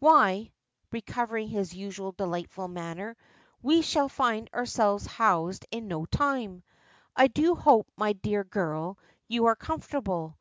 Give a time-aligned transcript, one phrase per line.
[0.00, 0.52] Why,"
[0.92, 3.16] recovering his usual delightful manner,
[3.62, 6.62] "we shall find ourselves housed in no time.
[7.16, 10.38] I do hope, my dear girl, you are comfortable!